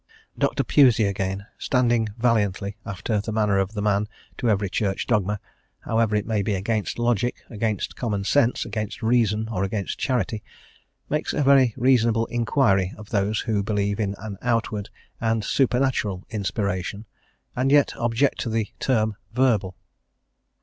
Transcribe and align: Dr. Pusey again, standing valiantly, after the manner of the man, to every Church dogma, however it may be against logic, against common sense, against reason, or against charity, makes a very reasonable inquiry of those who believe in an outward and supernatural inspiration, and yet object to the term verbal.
Dr. 0.35 0.63
Pusey 0.63 1.03
again, 1.05 1.45
standing 1.59 2.09
valiantly, 2.17 2.75
after 2.87 3.21
the 3.21 3.31
manner 3.31 3.59
of 3.59 3.73
the 3.73 3.83
man, 3.83 4.07
to 4.39 4.49
every 4.49 4.67
Church 4.67 5.05
dogma, 5.05 5.39
however 5.81 6.15
it 6.15 6.25
may 6.25 6.41
be 6.41 6.55
against 6.55 6.97
logic, 6.97 7.43
against 7.51 7.95
common 7.95 8.23
sense, 8.23 8.65
against 8.65 9.03
reason, 9.03 9.47
or 9.49 9.63
against 9.63 9.99
charity, 9.99 10.41
makes 11.07 11.33
a 11.33 11.43
very 11.43 11.75
reasonable 11.77 12.25
inquiry 12.31 12.95
of 12.97 13.09
those 13.09 13.41
who 13.41 13.61
believe 13.61 13.99
in 13.99 14.15
an 14.17 14.39
outward 14.41 14.89
and 15.19 15.45
supernatural 15.45 16.25
inspiration, 16.31 17.05
and 17.55 17.71
yet 17.71 17.95
object 17.95 18.39
to 18.39 18.49
the 18.49 18.69
term 18.79 19.13
verbal. 19.33 19.75